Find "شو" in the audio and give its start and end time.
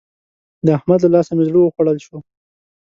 2.05-2.17